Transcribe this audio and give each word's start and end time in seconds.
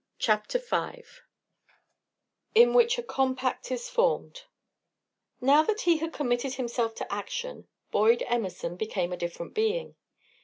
CHAPTER 0.17 0.57
V 0.57 1.03
IN 2.55 2.73
WHICH 2.73 2.97
A 2.97 3.03
COMPACT 3.03 3.69
IS 3.71 3.87
FORMED 3.87 4.45
Now 5.39 5.61
that 5.61 5.81
he 5.81 5.97
had 5.97 6.11
committed 6.11 6.55
himself 6.55 6.95
to 6.95 7.13
action, 7.13 7.67
Boyd 7.91 8.23
Emerson 8.25 8.77
became 8.77 9.13
a 9.13 9.17
different 9.17 9.53
being. 9.53 9.95